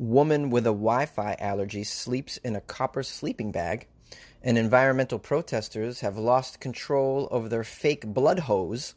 [0.00, 3.86] Woman with a Wi Fi allergy sleeps in a copper sleeping bag.
[4.42, 8.94] And environmental protesters have lost control over their fake blood hose.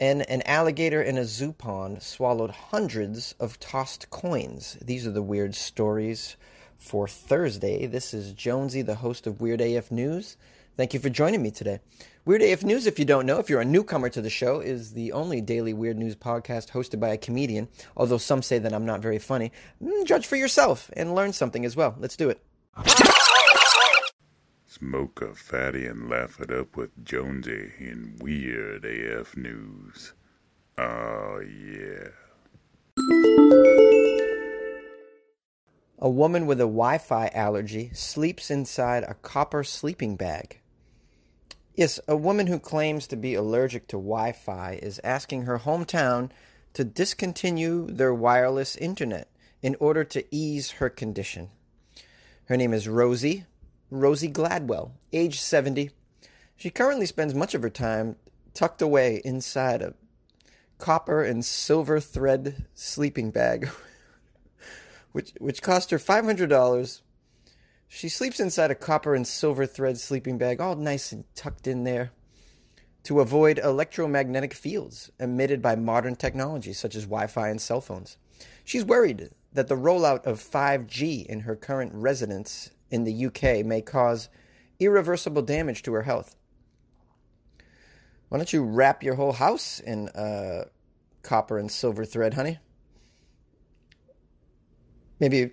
[0.00, 4.76] And an alligator in a zoo pond swallowed hundreds of tossed coins.
[4.82, 6.36] These are the weird stories
[6.78, 7.86] for Thursday.
[7.86, 10.36] This is Jonesy, the host of Weird AF News.
[10.76, 11.78] Thank you for joining me today.
[12.24, 14.92] Weird AF News, if you don't know, if you're a newcomer to the show, is
[14.92, 17.66] the only daily weird news podcast hosted by a comedian.
[17.96, 19.50] Although some say that I'm not very funny.
[19.82, 21.96] Mm, judge for yourself and learn something as well.
[21.98, 22.40] Let's do it.
[24.68, 30.12] Smoke a fatty and laugh it up with Jonesy in Weird AF News.
[30.78, 32.06] Oh, yeah.
[35.98, 40.60] A woman with a Wi Fi allergy sleeps inside a copper sleeping bag.
[41.74, 46.30] Yes, a woman who claims to be allergic to Wi Fi is asking her hometown
[46.74, 49.28] to discontinue their wireless internet
[49.62, 51.48] in order to ease her condition.
[52.46, 53.46] Her name is Rosie,
[53.90, 55.90] Rosie Gladwell, age 70.
[56.56, 58.16] She currently spends much of her time
[58.52, 59.94] tucked away inside a
[60.76, 63.70] copper and silver thread sleeping bag,
[65.12, 67.00] which, which cost her $500
[67.94, 71.84] she sleeps inside a copper and silver thread sleeping bag, all nice and tucked in
[71.84, 72.10] there,
[73.02, 78.16] to avoid electromagnetic fields emitted by modern technology such as Wi Fi and cell phones.
[78.64, 83.82] She's worried that the rollout of 5G in her current residence in the UK may
[83.82, 84.30] cause
[84.80, 86.34] irreversible damage to her health.
[88.30, 90.64] Why don't you wrap your whole house in uh,
[91.22, 92.58] copper and silver thread, honey?
[95.20, 95.52] Maybe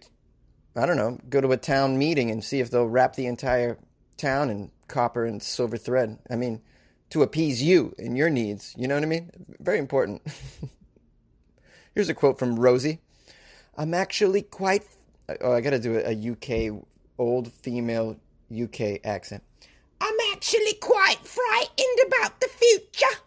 [0.75, 3.78] I don't know, go to a town meeting and see if they'll wrap the entire
[4.17, 6.20] town in copper and silver thread.
[6.30, 6.61] I mean,
[7.09, 8.73] to appease you and your needs.
[8.78, 9.31] You know what I mean?
[9.59, 10.22] Very important.
[11.95, 13.00] Here's a quote from Rosie.
[13.78, 14.84] I'm actually quite.
[15.42, 16.83] Oh, I got to do a UK,
[17.17, 18.17] old female
[18.52, 19.44] UK accent.
[20.02, 23.21] I'm actually quite frightened about the future.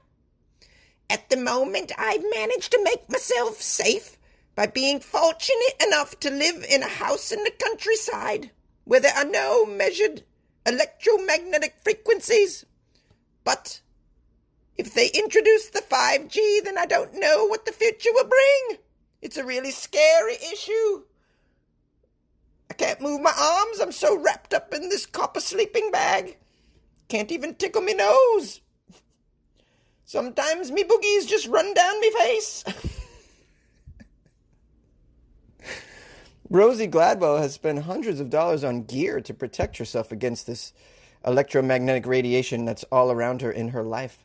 [1.10, 4.16] At the moment, I've managed to make myself safe
[4.54, 8.50] by being fortunate enough to live in a house in the countryside
[8.84, 10.22] where there are no measured
[10.66, 12.66] electromagnetic frequencies.
[13.44, 13.80] But
[14.76, 18.78] if they introduce the 5G, then I don't know what the future will bring.
[19.20, 21.02] It's a really scary issue.
[22.70, 23.80] I can't move my arms.
[23.80, 26.38] I'm so wrapped up in this copper sleeping bag.
[27.08, 28.60] Can't even tickle me nose.
[30.04, 32.64] Sometimes me boogies just run down me face.
[36.52, 40.74] Rosie Gladwell has spent hundreds of dollars on gear to protect herself against this
[41.24, 44.22] electromagnetic radiation that's all around her in her life.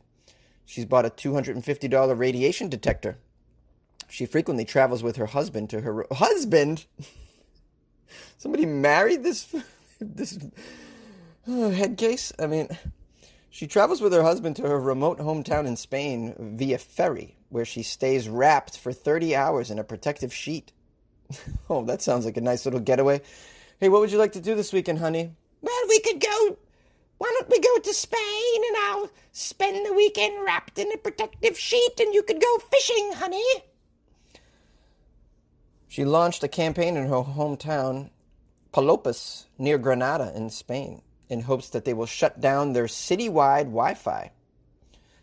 [0.66, 3.18] She's bought a $250 radiation detector.
[4.10, 6.86] She frequently travels with her husband to her husband.
[8.38, 9.56] Somebody married this
[10.02, 10.38] this
[11.48, 12.34] uh, head case.
[12.38, 12.68] I mean,
[13.50, 17.84] she travels with her husband to her remote hometown in Spain via ferry, where she
[17.84, 20.74] stays wrapped for 30 hours in a protective sheet.
[21.70, 23.22] oh, that sounds like a nice little getaway.
[23.80, 25.32] Hey, what would you like to do this weekend, honey?
[25.62, 26.58] Well, we could go.
[27.18, 31.58] Why don't we go to Spain and I'll spend the weekend wrapped in a protective
[31.58, 33.44] sheet and you could go fishing, honey?
[35.88, 38.12] She launched a campaign in her hometown,
[38.72, 43.96] Polopos, near Granada in Spain, in hopes that they will shut down their citywide Wi
[43.96, 44.32] Fi.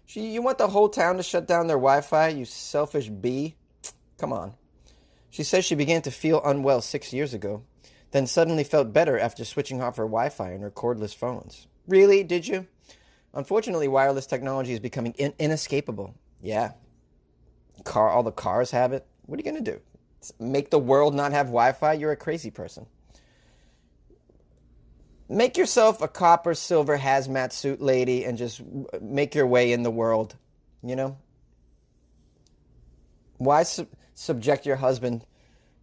[0.06, 3.54] She, you want the whole town to shut down their Wi Fi, you selfish bee?
[4.18, 4.54] Come on.
[5.34, 7.64] She says she began to feel unwell six years ago,
[8.12, 11.66] then suddenly felt better after switching off her Wi Fi and her cordless phones.
[11.88, 12.22] Really?
[12.22, 12.68] Did you?
[13.32, 16.14] Unfortunately, wireless technology is becoming in- inescapable.
[16.40, 16.74] Yeah.
[17.82, 19.04] Car, all the cars have it.
[19.26, 19.80] What are you going to do?
[20.38, 21.94] Make the world not have Wi Fi?
[21.94, 22.86] You're a crazy person.
[25.28, 28.62] Make yourself a copper silver hazmat suit lady and just
[29.00, 30.36] make your way in the world.
[30.84, 31.16] You know?
[33.38, 33.64] Why?
[33.64, 35.24] Su- subject your husband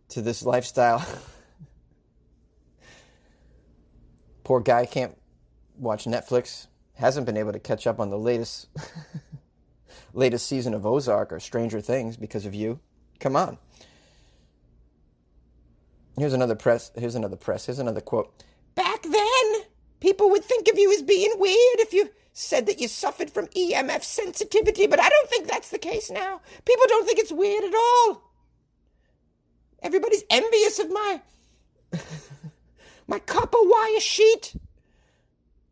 [0.10, 1.06] to this lifestyle.
[4.44, 5.18] Poor guy can't
[5.78, 6.68] watch Netflix.
[6.96, 8.68] Hasn't been able to catch up on the latest
[10.14, 12.80] latest season of Ozark or Stranger Things because of you.
[13.20, 13.58] Come on.
[16.18, 16.92] Here's another press.
[16.96, 17.66] Here's another press.
[17.66, 18.44] Here's another quote.
[18.76, 19.62] Back then,
[20.00, 23.48] people would think of you as being weird if you said that you suffered from
[23.48, 26.42] EMF sensitivity, but I don't think that's the case now.
[26.66, 28.24] People don't think it's weird at all.
[29.82, 31.22] Everybody's envious of my
[33.08, 34.56] my copper wire sheet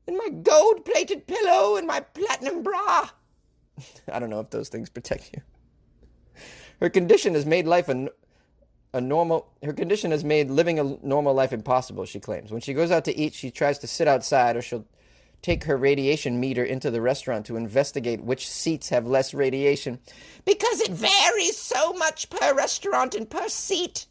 [0.07, 3.09] and my gold plated pillow and my platinum bra.
[4.11, 5.41] I don't know if those things protect you.
[6.81, 8.09] Her condition has made life a
[8.91, 12.51] a normal her condition has made living a normal life impossible, she claims.
[12.51, 14.85] When she goes out to eat, she tries to sit outside or she'll
[15.41, 19.99] take her radiation meter into the restaurant to investigate which seats have less radiation.
[20.45, 24.05] Because it varies so much per restaurant and per seat.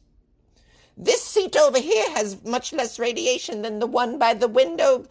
[0.97, 5.07] This seat over here has much less radiation than the one by the window.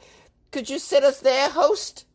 [0.52, 2.06] Could you sit us there, host?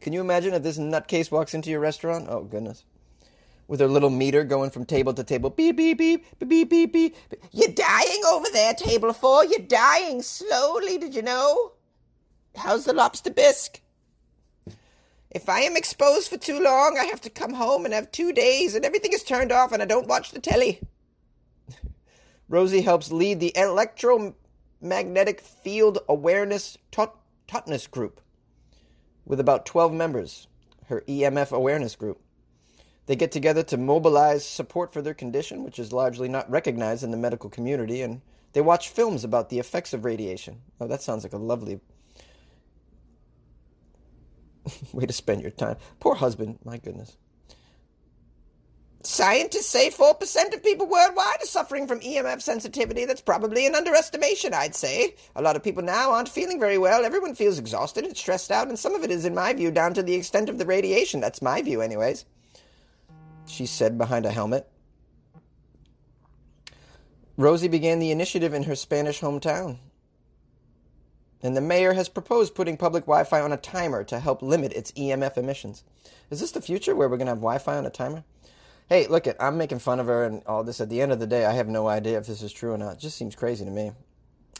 [0.00, 2.26] Can you imagine if this nutcase walks into your restaurant?
[2.28, 2.84] Oh, goodness.
[3.66, 5.48] With her little meter going from table to table.
[5.48, 6.92] Beep, beep, beep, beep, beep, beep.
[6.92, 7.16] beep.
[7.52, 9.46] You're dying over there, table four.
[9.46, 11.72] You're dying slowly, did you know?
[12.56, 13.80] How's the lobster bisque?
[15.30, 18.32] If I am exposed for too long, I have to come home and have two
[18.32, 20.80] days, and everything is turned off, and I don't watch the telly.
[22.48, 27.18] Rosie helps lead the Electromagnetic Field Awareness Tot-
[27.48, 28.20] Totnes Group
[29.26, 30.46] with about 12 members,
[30.86, 32.20] her EMF awareness group.
[33.06, 37.10] They get together to mobilize support for their condition, which is largely not recognized in
[37.10, 38.22] the medical community, and
[38.52, 40.60] they watch films about the effects of radiation.
[40.80, 41.80] Oh, that sounds like a lovely
[44.92, 45.76] way to spend your time.
[46.00, 47.16] Poor husband, my goodness.
[49.06, 53.04] Scientists say 4% of people worldwide are suffering from EMF sensitivity.
[53.04, 55.14] That's probably an underestimation, I'd say.
[55.36, 57.04] A lot of people now aren't feeling very well.
[57.04, 59.92] Everyone feels exhausted and stressed out, and some of it is, in my view, down
[59.92, 61.20] to the extent of the radiation.
[61.20, 62.24] That's my view, anyways.
[63.46, 64.70] She said behind a helmet.
[67.36, 69.76] Rosie began the initiative in her Spanish hometown.
[71.44, 74.72] And the mayor has proposed putting public Wi Fi on a timer to help limit
[74.72, 75.84] its EMF emissions.
[76.30, 78.24] Is this the future where we're going to have Wi Fi on a timer?
[78.88, 80.80] Hey, look it, I'm making fun of her and all this.
[80.80, 82.78] At the end of the day, I have no idea if this is true or
[82.78, 82.94] not.
[82.94, 83.92] It just seems crazy to me.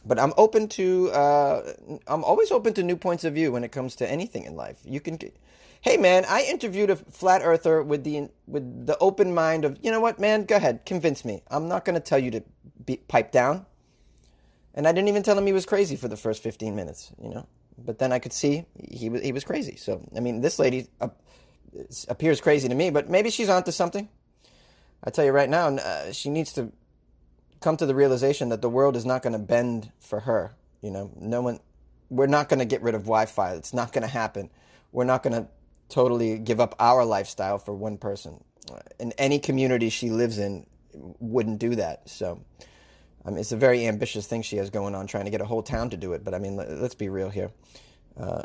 [0.05, 1.73] But I'm open to, uh,
[2.07, 4.79] I'm always open to new points of view when it comes to anything in life.
[4.85, 5.19] You can,
[5.81, 9.91] hey man, I interviewed a flat earther with the with the open mind of, you
[9.91, 11.43] know what, man, go ahead, convince me.
[11.51, 12.43] I'm not going to tell you to
[12.85, 13.65] be, pipe down.
[14.75, 17.31] And I didn't even tell him he was crazy for the first 15 minutes, you
[17.31, 17.47] know.
[17.79, 19.77] But then I could see he he was crazy.
[19.77, 21.09] So I mean, this lady, uh,
[22.09, 24.09] appears crazy to me, but maybe she's onto something.
[25.03, 26.73] I tell you right now, uh, she needs to
[27.61, 30.55] come to the realization that the world is not going to bend for her.
[30.83, 31.61] You know, no one,
[32.11, 33.55] we're not going to get rid of Wi-Fi.
[33.55, 34.51] It's not going to happen.
[34.93, 35.49] We're not going to
[35.89, 38.43] totally give up our lifestyle for one person.
[38.99, 42.09] In any community she lives in, wouldn't do that.
[42.09, 42.41] So,
[43.27, 45.91] It's a very ambitious thing she has going on, trying to get a whole town
[45.91, 46.25] to do it.
[46.25, 47.51] But I mean, let's be real here.
[48.19, 48.43] Uh,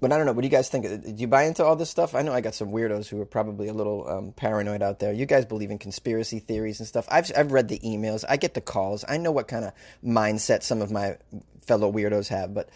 [0.00, 0.32] but I don't know.
[0.32, 0.86] What do you guys think?
[0.86, 2.14] Do you buy into all this stuff?
[2.14, 5.12] I know I got some weirdos who are probably a little um, paranoid out there.
[5.12, 7.06] You guys believe in conspiracy theories and stuff.
[7.10, 8.24] I've I've read the emails.
[8.26, 9.04] I get the calls.
[9.06, 9.72] I know what kind of
[10.02, 11.18] mindset some of my
[11.60, 12.54] fellow weirdos have.
[12.54, 12.70] But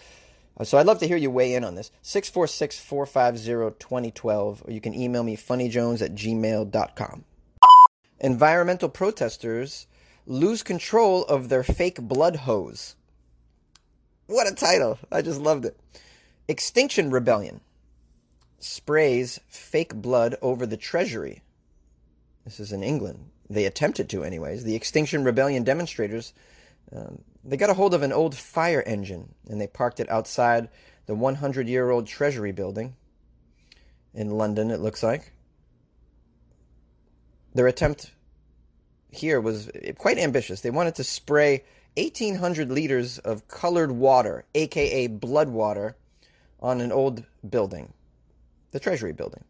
[0.58, 1.90] uh, so I'd love to hear you weigh in on this.
[2.02, 7.24] 646-450-2012 or you can email me funnyjones at gmail.com.
[8.20, 9.86] Environmental protesters
[10.26, 12.96] lose control of their fake blood hose.
[14.26, 14.98] What a title.
[15.12, 15.78] I just loved it.
[16.48, 17.60] Extinction Rebellion
[18.58, 21.42] sprays fake blood over the Treasury.
[22.44, 23.30] This is in England.
[23.50, 24.64] They attempted to, anyways.
[24.64, 26.32] The Extinction Rebellion demonstrators
[26.92, 30.68] um, they got a hold of an old fire engine and they parked it outside
[31.06, 32.96] the 100 year old Treasury building
[34.14, 34.70] in London.
[34.70, 35.32] It looks like
[37.54, 38.12] their attempt
[39.14, 40.60] here was quite ambitious.
[40.60, 41.64] They wanted to spray
[41.96, 45.96] 1,800 liters of colored water, aka blood water
[46.60, 47.92] on an old building,
[48.72, 49.44] the Treasury building.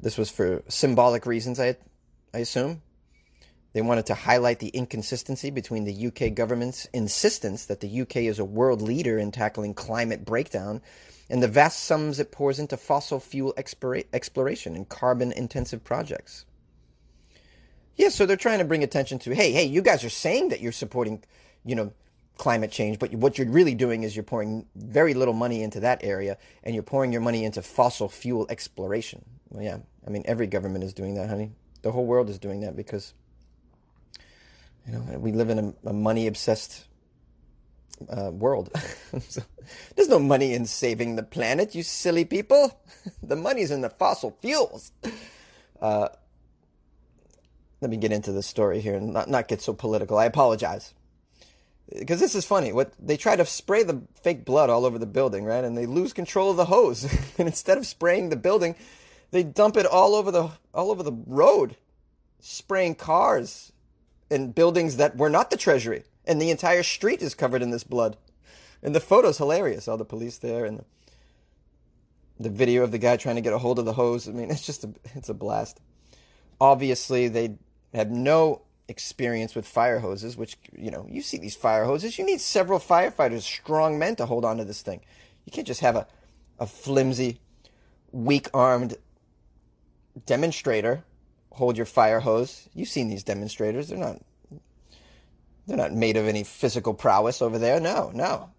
[0.00, 1.76] This was for symbolic reasons, I,
[2.32, 2.82] I assume.
[3.72, 8.38] They wanted to highlight the inconsistency between the UK government's insistence that the UK is
[8.38, 10.80] a world leader in tackling climate breakdown
[11.30, 16.46] and the vast sums it pours into fossil fuel exploration and carbon intensive projects.
[17.98, 20.60] Yeah, so they're trying to bring attention to, hey, hey, you guys are saying that
[20.60, 21.22] you're supporting,
[21.64, 21.92] you know,
[22.36, 26.04] climate change, but what you're really doing is you're pouring very little money into that
[26.04, 29.24] area and you're pouring your money into fossil fuel exploration.
[29.50, 31.50] Well, yeah, I mean, every government is doing that, honey.
[31.82, 33.14] The whole world is doing that because,
[34.86, 36.86] you know, we live in a, a money obsessed
[38.08, 38.70] uh, world.
[39.28, 39.42] so,
[39.96, 42.80] there's no money in saving the planet, you silly people.
[43.24, 44.92] the money's in the fossil fuels.
[45.80, 46.08] Uh,
[47.80, 50.18] let me get into the story here and not, not get so political.
[50.18, 50.94] I apologize
[51.96, 52.72] because this is funny.
[52.72, 55.64] What they try to spray the fake blood all over the building, right?
[55.64, 57.04] And they lose control of the hose.
[57.38, 58.74] and instead of spraying the building,
[59.30, 61.76] they dump it all over the all over the road,
[62.40, 63.72] spraying cars
[64.30, 66.04] and buildings that were not the treasury.
[66.26, 68.16] And the entire street is covered in this blood.
[68.82, 69.88] And the photo's hilarious.
[69.88, 70.84] All the police there and the,
[72.38, 74.28] the video of the guy trying to get a hold of the hose.
[74.28, 75.80] I mean, it's just a it's a blast.
[76.60, 77.56] Obviously, they
[77.94, 82.18] have no experience with fire hoses, which, you know, you see these fire hoses.
[82.18, 85.00] You need several firefighters, strong men to hold on to this thing.
[85.44, 86.06] You can't just have a,
[86.58, 87.40] a flimsy,
[88.12, 88.96] weak armed
[90.26, 91.04] demonstrator
[91.58, 92.68] hold your fire hose.
[92.72, 93.88] You've seen these demonstrators.
[93.88, 94.20] They're not
[95.66, 97.78] they're not made of any physical prowess over there.
[97.78, 98.50] No, no.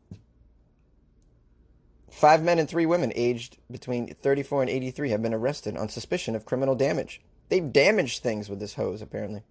[2.12, 6.36] Five men and three women aged between 34 and 83 have been arrested on suspicion
[6.36, 7.22] of criminal damage.
[7.50, 9.42] They've damaged things with this hose, apparently.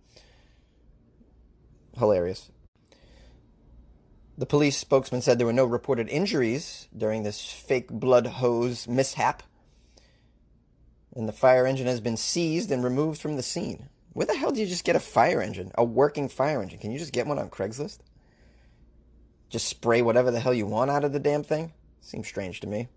[1.97, 2.51] Hilarious.
[4.39, 9.43] The police spokesman said there were no reported injuries during this fake blood hose mishap,
[11.15, 13.89] and the fire engine has been seized and removed from the scene.
[14.13, 15.73] Where the hell do you just get a fire engine?
[15.75, 16.79] A working fire engine?
[16.79, 17.99] Can you just get one on Craigslist?
[19.49, 21.73] Just spray whatever the hell you want out of the damn thing?
[22.01, 22.89] Seems strange to me.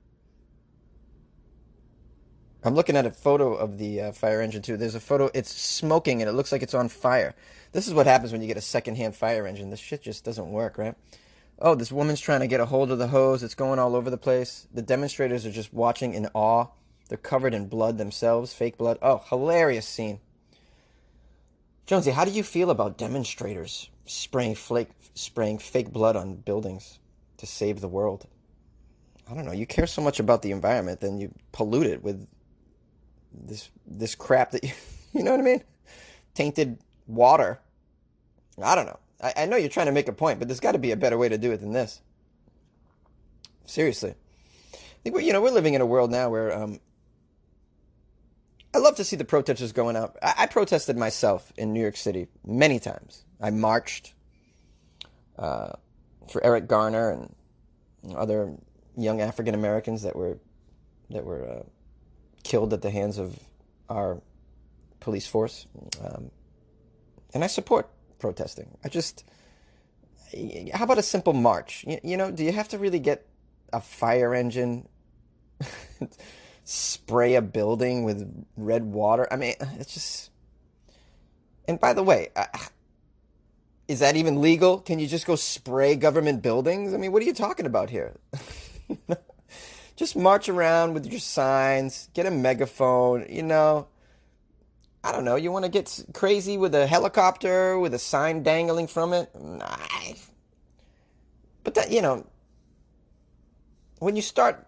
[2.63, 4.77] I'm looking at a photo of the uh, fire engine too.
[4.77, 7.33] There's a photo, it's smoking and it looks like it's on fire.
[7.71, 9.71] This is what happens when you get a secondhand fire engine.
[9.71, 10.95] This shit just doesn't work, right?
[11.57, 13.41] Oh, this woman's trying to get a hold of the hose.
[13.41, 14.67] It's going all over the place.
[14.73, 16.67] The demonstrators are just watching in awe.
[17.09, 18.99] They're covered in blood themselves, fake blood.
[19.01, 20.19] Oh, hilarious scene.
[21.87, 26.99] Jonesy, how do you feel about demonstrators spraying flake, spraying fake blood on buildings
[27.37, 28.27] to save the world?
[29.29, 29.51] I don't know.
[29.51, 32.27] You care so much about the environment, then you pollute it with
[33.33, 34.71] this this crap that you,
[35.13, 35.63] you know what I mean?
[36.33, 37.59] Tainted water.
[38.61, 39.00] I don't know.
[39.21, 40.97] I, I know you're trying to make a point, but there's got to be a
[40.97, 42.01] better way to do it than this.
[43.65, 44.15] Seriously,
[44.73, 46.79] I think we're, you know we're living in a world now where um,
[48.73, 50.17] I love to see the protesters going out.
[50.21, 53.25] I, I, protested myself in New York City many times.
[53.39, 54.13] I marched
[55.38, 55.73] uh,
[56.29, 58.55] for Eric Garner and other
[58.97, 60.38] young African Americans that were
[61.09, 61.63] that were uh,
[62.43, 63.38] killed at the hands of
[63.89, 64.21] our
[65.00, 65.65] police force.
[66.03, 66.31] Um,
[67.33, 68.77] and I support protesting.
[68.83, 69.25] I just,
[70.74, 71.83] how about a simple march?
[71.88, 73.25] You, you know, do you have to really get
[73.74, 74.88] a fire engine,
[76.63, 79.27] spray a building with red water?
[79.31, 80.29] I mean, it's just.
[81.67, 82.29] And by the way,
[83.88, 84.79] is that even legal?
[84.79, 86.93] Can you just go spray government buildings?
[86.93, 88.17] I mean, what are you talking about here?
[89.95, 93.88] just march around with your signs, get a megaphone, you know.
[95.03, 98.88] I don't know, you want to get crazy with a helicopter with a sign dangling
[98.88, 99.29] from it?
[99.33, 99.77] Nah.
[101.63, 102.25] But that, you know,
[104.00, 104.67] when you start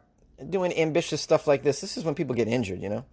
[0.49, 3.05] doing ambitious stuff like this, this is when people get injured, you know.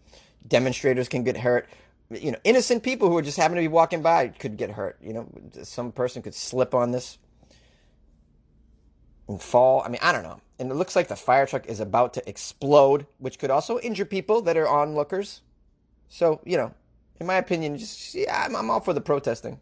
[0.46, 1.68] Demonstrators can get hurt.
[2.10, 4.98] You know, innocent people who are just happen to be walking by could get hurt.
[5.02, 5.28] You know,
[5.62, 7.18] some person could slip on this
[9.30, 9.82] and fall.
[9.84, 10.40] I mean, I don't know.
[10.58, 14.04] And it looks like the fire truck is about to explode, which could also injure
[14.04, 15.40] people that are onlookers.
[16.08, 16.74] So, you know,
[17.18, 19.60] in my opinion, just yeah, I'm, I'm all for the protesting.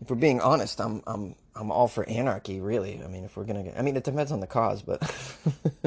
[0.00, 2.60] If we're being honest, I'm I'm I'm all for anarchy.
[2.60, 5.00] Really, I mean, if we're gonna get, I mean, it depends on the cause, but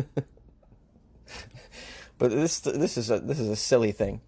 [2.17, 4.21] but this this is a this is a silly thing.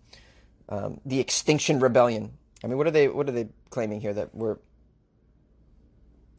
[0.70, 2.34] Um, the Extinction Rebellion.
[2.64, 4.58] I mean, what are they what are they claiming here that we're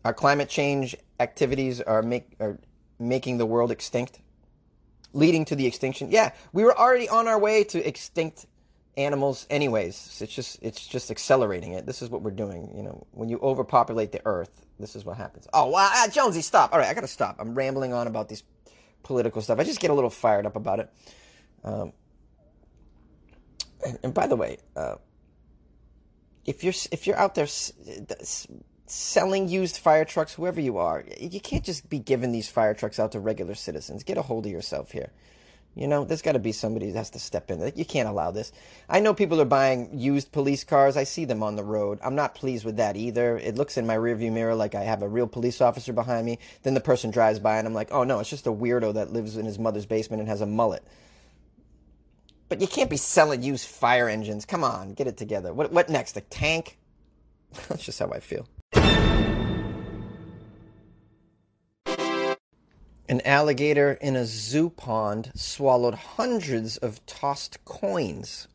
[0.04, 2.58] our climate change activities are make are
[2.98, 4.20] making the world extinct,
[5.12, 6.10] leading to the extinction.
[6.10, 8.46] Yeah, we were already on our way to extinct
[8.96, 10.20] animals anyways.
[10.20, 11.86] It's just it's just accelerating it.
[11.86, 13.06] This is what we're doing you know.
[13.12, 15.46] When you overpopulate the earth this is what happens.
[15.52, 16.72] Oh wow ah, jonesy stop.
[16.72, 17.36] All right i gotta stop.
[17.38, 18.42] I'm rambling on about these
[19.02, 19.58] political stuff.
[19.58, 20.90] I just get a little fired up about it.
[21.64, 21.92] Um,
[23.86, 24.96] and, and, by the way uh,
[26.44, 27.46] if you're if you're out there
[28.92, 32.98] selling used fire trucks whoever you are you can't just be giving these fire trucks
[33.00, 35.10] out to regular citizens get a hold of yourself here
[35.74, 37.72] you know, there's got to be somebody that has to step in.
[37.74, 38.52] You can't allow this.
[38.90, 40.98] I know people are buying used police cars.
[40.98, 41.98] I see them on the road.
[42.04, 43.38] I'm not pleased with that either.
[43.38, 46.38] It looks in my rearview mirror like I have a real police officer behind me.
[46.62, 49.12] Then the person drives by and I'm like, oh no, it's just a weirdo that
[49.14, 50.84] lives in his mother's basement and has a mullet.
[52.50, 54.44] But you can't be selling used fire engines.
[54.44, 55.54] Come on, get it together.
[55.54, 56.18] What, what next?
[56.18, 56.76] A tank?
[57.68, 58.46] That's just how I feel.
[63.12, 68.48] An alligator in a zoo pond swallowed hundreds of tossed coins.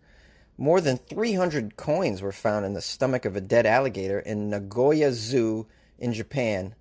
[0.57, 5.11] More than 300 coins were found in the stomach of a dead alligator in Nagoya
[5.11, 5.67] Zoo
[5.99, 6.73] in Japan,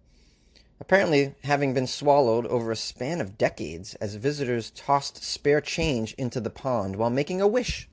[0.80, 6.40] apparently having been swallowed over a span of decades as visitors tossed spare change into
[6.40, 7.90] the pond while making a wish.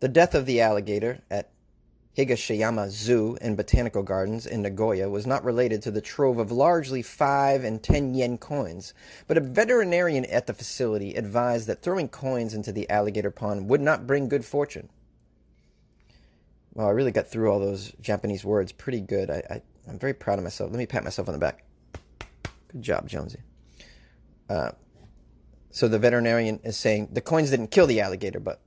[0.00, 1.48] The death of the alligator at
[2.16, 7.02] Higashiyama Zoo and Botanical Gardens in Nagoya was not related to the trove of largely
[7.02, 8.94] 5 and 10 yen coins,
[9.26, 13.82] but a veterinarian at the facility advised that throwing coins into the alligator pond would
[13.82, 14.88] not bring good fortune.
[16.72, 19.30] Well, I really got through all those Japanese words pretty good.
[19.30, 20.70] I, I, am very proud of myself.
[20.70, 21.64] Let me pat myself on the back.
[22.68, 23.40] Good job, Jonesy.
[24.48, 24.72] Uh,
[25.70, 28.60] so the veterinarian is saying the coins didn't kill the alligator, but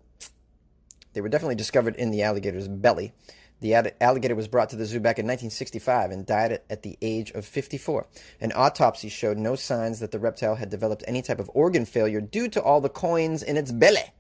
[1.19, 3.11] they were definitely discovered in the alligator's belly.
[3.59, 7.31] The alligator was brought to the zoo back in 1965 and died at the age
[7.31, 8.07] of 54.
[8.39, 12.21] An autopsy showed no signs that the reptile had developed any type of organ failure
[12.21, 14.13] due to all the coins in its belly.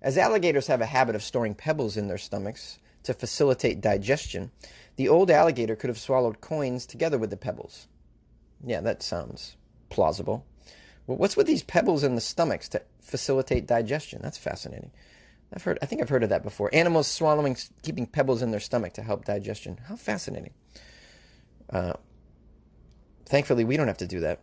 [0.00, 4.52] As alligators have a habit of storing pebbles in their stomachs to facilitate digestion,
[4.96, 7.88] the old alligator could have swallowed coins together with the pebbles.
[8.64, 9.58] Yeah, that sounds
[9.90, 10.46] plausible.
[11.06, 14.20] Well, what's with these pebbles in the stomachs to facilitate digestion?
[14.22, 14.92] That's fascinating.
[15.54, 15.78] I've heard.
[15.80, 16.70] I think I've heard of that before.
[16.72, 19.78] Animals swallowing, keeping pebbles in their stomach to help digestion.
[19.86, 20.52] How fascinating.
[21.70, 21.94] Uh,
[23.26, 24.40] thankfully, we don't have to do that.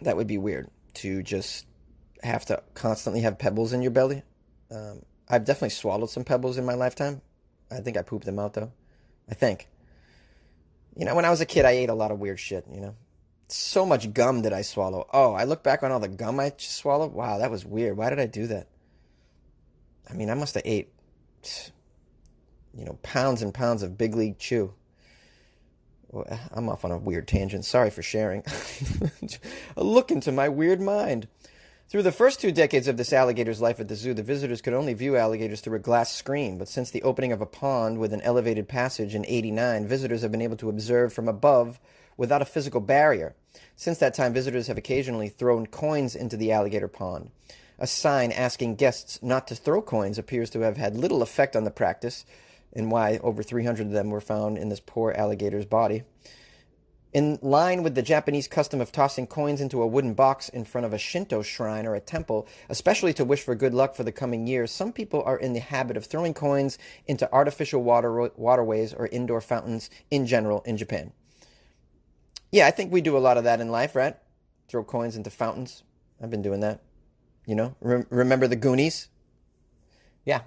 [0.00, 1.66] That would be weird to just
[2.22, 4.22] have to constantly have pebbles in your belly.
[4.70, 7.20] Um, I've definitely swallowed some pebbles in my lifetime.
[7.70, 8.72] I think I pooped them out though.
[9.30, 9.68] I think.
[10.96, 12.64] You know, when I was a kid, I ate a lot of weird shit.
[12.72, 12.94] You know,
[13.46, 15.06] so much gum did I swallow.
[15.12, 17.12] Oh, I look back on all the gum I swallowed.
[17.12, 17.96] Wow, that was weird.
[17.96, 18.66] Why did I do that?
[20.10, 20.88] I mean, I must have ate,
[22.74, 24.72] you know, pounds and pounds of big league chew.
[26.52, 27.64] I'm off on a weird tangent.
[27.64, 28.42] Sorry for sharing.
[29.76, 31.28] a look into my weird mind.
[31.90, 34.74] Through the first two decades of this alligator's life at the zoo, the visitors could
[34.74, 36.58] only view alligators through a glass screen.
[36.58, 40.30] But since the opening of a pond with an elevated passage in 89, visitors have
[40.30, 41.80] been able to observe from above
[42.18, 43.34] without a physical barrier.
[43.74, 47.30] Since that time, visitors have occasionally thrown coins into the alligator pond.
[47.78, 51.64] A sign asking guests not to throw coins appears to have had little effect on
[51.64, 52.24] the practice,
[52.72, 56.02] and why over 300 of them were found in this poor alligator's body.
[57.12, 60.84] In line with the Japanese custom of tossing coins into a wooden box in front
[60.84, 64.12] of a Shinto shrine or a temple, especially to wish for good luck for the
[64.12, 68.92] coming year, some people are in the habit of throwing coins into artificial water, waterways
[68.92, 71.12] or indoor fountains in general in Japan.
[72.52, 74.16] Yeah, I think we do a lot of that in life, right?
[74.68, 75.84] Throw coins into fountains.
[76.22, 76.82] I've been doing that.
[77.48, 79.08] You know, Re- remember the Goonies?
[80.26, 80.42] Yeah,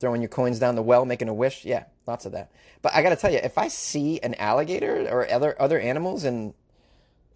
[0.00, 1.64] throwing your coins down the well, making a wish.
[1.64, 2.52] Yeah, lots of that.
[2.82, 6.24] But I got to tell you, if I see an alligator or other other animals
[6.24, 6.52] in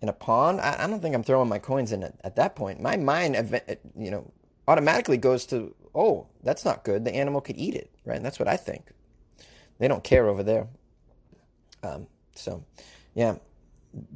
[0.02, 2.57] in a pond, I, I don't think I'm throwing my coins in it at that
[2.57, 2.83] point.
[2.83, 3.37] My mind,
[3.98, 4.31] you know,
[4.68, 7.07] automatically goes to, oh, that's not good.
[7.07, 8.16] The animal could eat it, right?
[8.16, 8.90] And that's what I think.
[9.79, 10.68] They don't care over there.
[11.83, 12.66] Um, so,
[13.14, 13.37] yeah,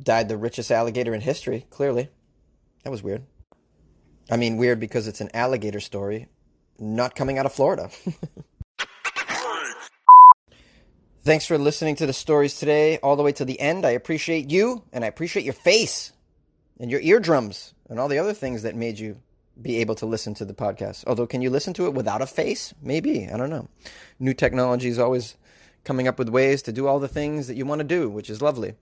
[0.02, 1.64] died the richest alligator in history.
[1.70, 2.10] Clearly,
[2.84, 3.22] that was weird.
[4.30, 6.28] I mean, weird because it's an alligator story,
[6.78, 7.90] not coming out of Florida.
[11.22, 13.84] Thanks for listening to the stories today, all the way to the end.
[13.84, 16.12] I appreciate you, and I appreciate your face,
[16.78, 19.20] and your eardrums, and all the other things that made you
[19.60, 21.04] be able to listen to the podcast.
[21.06, 22.72] Although, can you listen to it without a face?
[22.80, 23.28] Maybe.
[23.28, 23.68] I don't know.
[24.18, 25.36] New technology is always
[25.84, 28.30] coming up with ways to do all the things that you want to do, which
[28.30, 28.74] is lovely.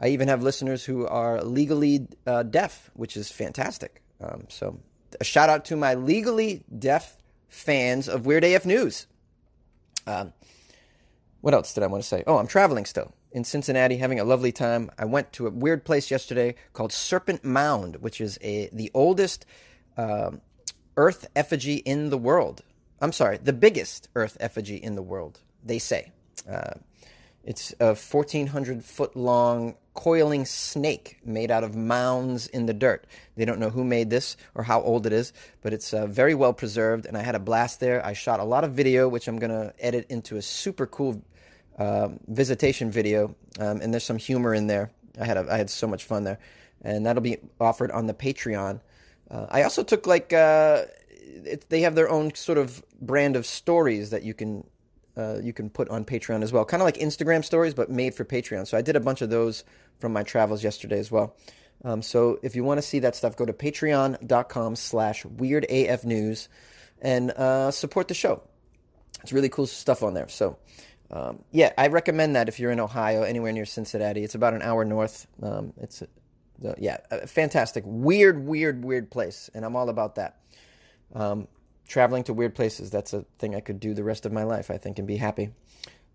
[0.00, 4.03] I even have listeners who are legally uh, deaf, which is fantastic.
[4.24, 4.80] Um, so
[5.20, 7.16] a shout out to my legally deaf
[7.48, 9.06] fans of Weird AF News.
[10.06, 10.32] Um,
[11.40, 12.24] what else did I want to say?
[12.26, 14.90] Oh, I'm traveling still in Cincinnati, having a lovely time.
[14.98, 19.44] I went to a weird place yesterday called Serpent Mound, which is a the oldest
[19.96, 20.40] um,
[20.96, 22.62] Earth effigy in the world.
[23.00, 25.40] I'm sorry, the biggest Earth effigy in the world.
[25.64, 26.12] They say.
[26.48, 26.74] Uh,
[27.42, 33.06] it's a 1,400 foot long coiling snake made out of mounds in the dirt.
[33.36, 36.34] They don't know who made this or how old it is, but it's uh, very
[36.34, 38.04] well preserved, and I had a blast there.
[38.04, 41.22] I shot a lot of video, which I'm going to edit into a super cool
[41.78, 44.90] uh, visitation video, um, and there's some humor in there.
[45.20, 46.38] I had a, I had so much fun there,
[46.82, 48.80] and that'll be offered on the Patreon.
[49.30, 53.46] Uh, I also took like uh, it, they have their own sort of brand of
[53.46, 54.64] stories that you can
[55.16, 56.64] uh, you can put on Patreon as well.
[56.64, 58.66] Kind of like Instagram stories, but made for Patreon.
[58.66, 59.64] So I did a bunch of those
[59.98, 61.36] from my travels yesterday as well.
[61.84, 66.48] Um, so if you want to see that stuff, go to patreon.com slash weirdafnews
[67.02, 68.42] and uh, support the show.
[69.22, 70.28] It's really cool stuff on there.
[70.28, 70.58] So
[71.10, 74.24] um, yeah, I recommend that if you're in Ohio, anywhere near Cincinnati.
[74.24, 75.26] It's about an hour north.
[75.42, 80.40] Um, it's uh, yeah, a fantastic, weird, weird, weird place, and I'm all about that.
[81.14, 81.48] Um,
[81.86, 82.90] traveling to weird places.
[82.90, 85.16] That's a thing I could do the rest of my life, I think, and be
[85.16, 85.50] happy.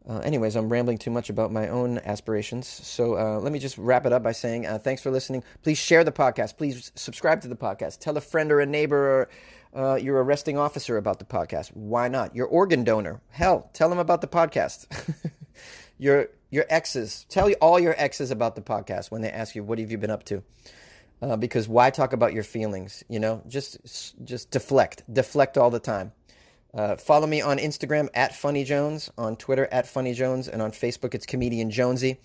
[0.07, 2.67] Uh, anyways, I'm rambling too much about my own aspirations.
[2.67, 5.43] So uh, let me just wrap it up by saying uh, thanks for listening.
[5.61, 6.57] Please share the podcast.
[6.57, 7.99] Please subscribe to the podcast.
[7.99, 9.29] Tell a friend or a neighbor
[9.75, 11.69] or uh, your arresting officer about the podcast.
[11.75, 12.35] Why not?
[12.35, 13.21] Your organ donor.
[13.29, 14.87] Hell, tell them about the podcast.
[15.99, 17.25] your your exes.
[17.29, 20.09] Tell all your exes about the podcast when they ask you, what have you been
[20.09, 20.43] up to?
[21.21, 23.03] Uh, because why talk about your feelings?
[23.09, 26.11] You know, just just deflect, deflect all the time.
[26.73, 30.71] Uh, follow me on Instagram at Funny Jones, on Twitter at Funny Jones, and on
[30.71, 32.19] Facebook it's Comedian Jonesy.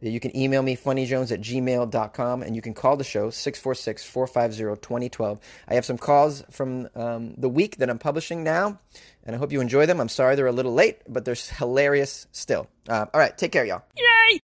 [0.00, 4.80] You can email me funnyjones at gmail.com and you can call the show 646 450
[4.80, 5.40] 2012.
[5.66, 8.78] I have some calls from um, the week that I'm publishing now,
[9.24, 10.00] and I hope you enjoy them.
[10.00, 12.68] I'm sorry they're a little late, but they're hilarious still.
[12.88, 13.82] Uh, all right, take care, y'all.
[13.96, 14.40] Yay!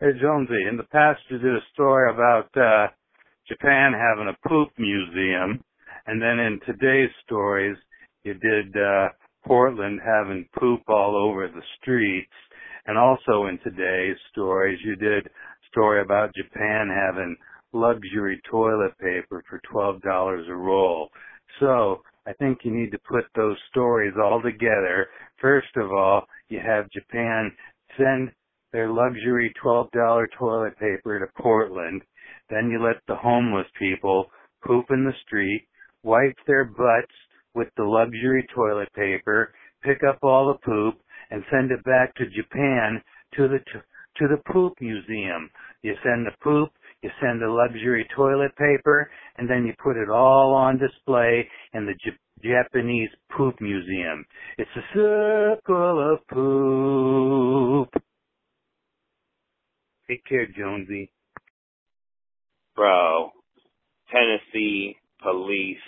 [0.00, 2.88] Hey, Jonesy, in the past you did a story about uh,
[3.46, 5.62] Japan having a poop museum,
[6.06, 7.76] and then in today's stories
[8.24, 9.10] you did uh,
[9.46, 12.32] Portland having poop all over the streets.
[12.86, 15.30] And also in today's stories, you did a
[15.70, 17.36] story about Japan having
[17.72, 21.08] luxury toilet paper for $12 a roll.
[21.60, 25.06] So I think you need to put those stories all together.
[25.40, 27.52] First of all, you have Japan
[27.96, 28.32] send
[28.74, 29.88] their luxury $12
[30.36, 32.02] toilet paper to Portland.
[32.50, 34.26] Then you let the homeless people
[34.66, 35.68] poop in the street,
[36.02, 37.14] wipe their butts
[37.54, 40.96] with the luxury toilet paper, pick up all the poop,
[41.30, 43.00] and send it back to Japan
[43.36, 43.58] to the
[44.18, 45.50] to the poop museum.
[45.82, 46.70] You send the poop,
[47.02, 49.08] you send the luxury toilet paper,
[49.38, 54.24] and then you put it all on display in the J- Japanese poop museum.
[54.58, 58.02] It's a circle of poop.
[60.08, 61.10] Take care, Jonesy.
[62.76, 63.30] Bro,
[64.10, 65.78] Tennessee police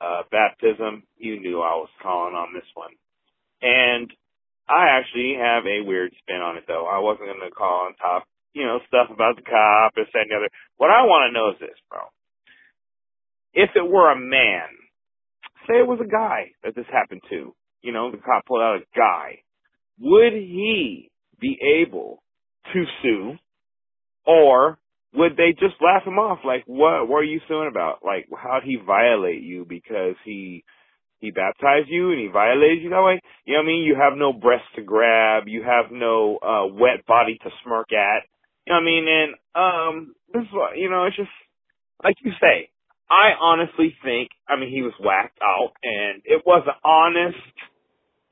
[0.00, 1.04] uh, baptism.
[1.16, 2.92] You knew I was calling on this one,
[3.62, 4.10] and
[4.68, 6.86] I actually have a weird spin on it though.
[6.86, 10.20] I wasn't going to call on top, you know, stuff about the cop and that
[10.20, 10.50] and the other.
[10.76, 12.00] What I want to know is this, bro.
[13.54, 14.68] If it were a man,
[15.66, 18.80] say it was a guy that this happened to, you know, the cop pulled out
[18.82, 19.42] a guy,
[20.00, 22.21] would he be able
[22.72, 23.34] to sue
[24.26, 24.78] or
[25.14, 26.38] would they just laugh him off?
[26.44, 27.98] Like, what, what are you suing about?
[28.04, 30.64] Like, how'd he violate you because he
[31.22, 33.22] he baptized you and he violated you that way.
[33.44, 33.84] You know what I mean?
[33.84, 35.44] You have no breast to grab.
[35.46, 38.26] You have no uh wet body to smirk at.
[38.66, 39.06] You know what I mean?
[39.08, 41.30] And um this is what you know, it's just
[42.02, 42.70] like you say,
[43.08, 47.38] I honestly think I mean he was whacked out and it was an honest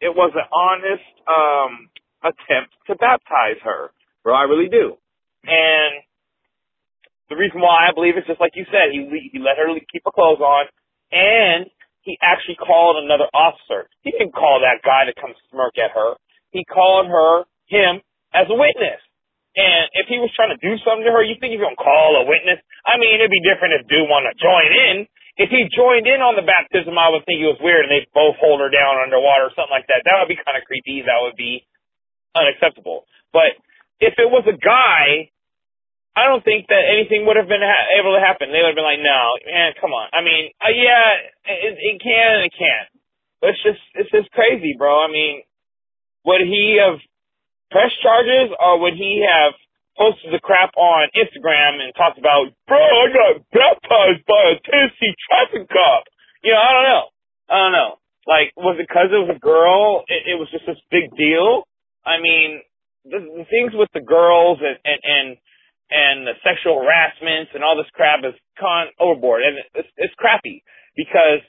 [0.01, 1.90] it was an honest um
[2.25, 3.93] attempt to baptize her.
[4.22, 4.96] Bro, I really do.
[5.44, 6.04] And
[7.30, 10.02] the reason why I believe it's just like you said, he he let her keep
[10.04, 10.66] her clothes on
[11.11, 11.70] and
[12.02, 13.88] he actually called another officer.
[14.02, 16.16] He didn't call that guy to come smirk at her.
[16.50, 18.00] He called her, him,
[18.33, 19.00] as a witness.
[19.54, 22.18] And if he was trying to do something to her, you think he's gonna call
[22.18, 22.59] a witness?
[22.87, 24.96] I mean, it'd be different if dude wanted to join in.
[25.38, 28.06] If he joined in on the baptism, I would think it was weird and they
[28.12, 30.02] both hold her down underwater or something like that.
[30.04, 31.02] That would be kind of creepy.
[31.06, 31.64] That would be
[32.35, 33.06] unacceptable.
[33.33, 33.59] But
[34.00, 35.30] if it was a guy
[36.16, 38.50] I don't think that anything would have been ha- able to happen.
[38.50, 40.10] They would have been like, no, man, come on.
[40.10, 42.90] I mean, uh, yeah, it, it can and it can't.
[43.38, 45.06] But it's just, it's just crazy, bro.
[45.06, 45.46] I mean,
[46.26, 46.98] would he have
[47.70, 49.54] pressed charges or would he have
[49.94, 55.14] posted the crap on Instagram and talked about, bro, I got baptized by a Tennessee
[55.30, 56.10] traffic cop?
[56.42, 57.06] You know, I don't know.
[57.48, 57.92] I don't know.
[58.26, 60.04] Like, was it because it was a girl?
[60.10, 61.64] It, it was just this big deal.
[62.04, 62.60] I mean,
[63.04, 65.28] the, the things with the girls and, and, and
[65.90, 69.42] and the sexual harassment and all this crap is gone overboard.
[69.42, 70.62] And it's, it's crappy
[70.94, 71.42] because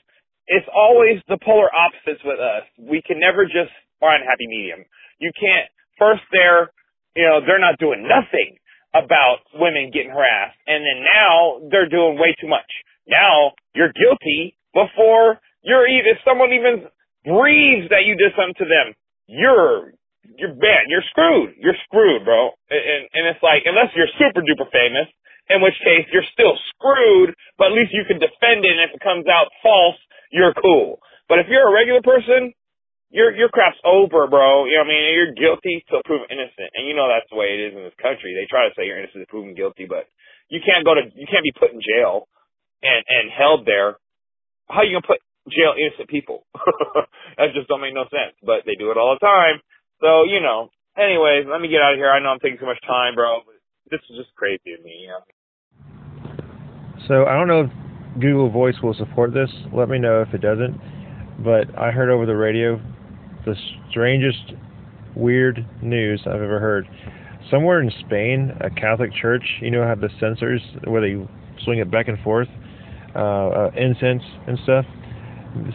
[0.50, 2.66] it's always the polar opposites with us.
[2.74, 3.70] We can never just
[4.02, 4.82] find a happy medium.
[5.22, 6.74] You can't, first they're,
[7.14, 8.58] you know, they're not doing nothing
[8.90, 10.58] about women getting harassed.
[10.66, 12.68] And then now they're doing way too much.
[13.06, 16.90] Now you're guilty before you're even, if someone even
[17.22, 18.98] breathes that you did something to them,
[19.30, 20.86] you're you're bad.
[20.88, 21.58] You're screwed.
[21.58, 22.54] You're screwed, bro.
[22.70, 25.10] And and it's like unless you're super duper famous,
[25.50, 28.72] in which case you're still screwed, but at least you can defend it.
[28.72, 29.98] And if it comes out false,
[30.30, 31.02] you're cool.
[31.28, 32.54] But if you're a regular person,
[33.12, 34.64] your your crap's over, bro.
[34.66, 35.04] You know what I mean?
[35.12, 37.98] You're guilty till proven innocent, and you know that's the way it is in this
[38.00, 38.32] country.
[38.32, 40.08] They try to say you're innocent until proven guilty, but
[40.48, 42.30] you can't go to you can't be put in jail
[42.80, 44.00] and and held there.
[44.70, 45.20] How you gonna put
[45.52, 46.48] jail innocent people?
[47.36, 48.32] that just don't make no sense.
[48.40, 49.60] But they do it all the time.
[50.02, 52.10] So, you know, anyways, let me get out of here.
[52.10, 53.38] I know I'm taking too much time, bro,
[53.88, 55.22] this is just crazy to me, you know?
[57.06, 59.50] So, I don't know if Google Voice will support this.
[59.72, 60.76] Let me know if it doesn't.
[61.44, 62.80] But I heard over the radio
[63.46, 63.54] the
[63.90, 64.54] strangest,
[65.14, 66.88] weird news I've ever heard.
[67.50, 71.14] Somewhere in Spain, a Catholic church, you know, have the censers where they
[71.64, 72.48] swing it back and forth,
[73.14, 74.84] uh, uh, incense and stuff.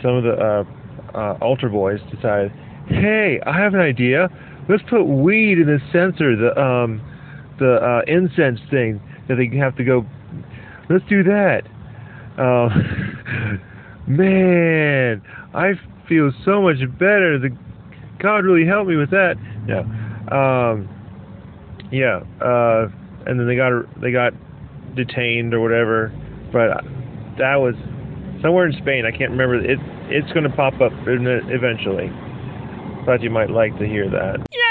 [0.01, 2.51] Some of the uh, uh, altar boys decided
[2.87, 4.29] hey, I have an idea.
[4.69, 7.01] Let's put weed in the censer, the um,
[7.59, 10.05] the uh, incense thing that they have to go.
[10.89, 11.63] Let's do that.
[12.37, 12.69] Uh,
[14.07, 15.21] man,
[15.53, 15.73] I
[16.07, 17.39] feel so much better.
[17.39, 17.49] The
[18.19, 19.35] God really helped me with that.
[19.67, 19.81] Yeah.
[20.31, 20.89] um,
[21.91, 22.87] yeah, uh,
[23.25, 24.33] and then they got they got
[24.95, 26.11] detained or whatever.
[26.51, 26.83] But
[27.37, 27.75] that was
[28.41, 29.05] somewhere in Spain.
[29.05, 29.55] I can't remember.
[29.55, 32.11] It it's going to pop up eventually.
[33.07, 34.35] Thought you might like to hear that.
[34.51, 34.66] Yeah.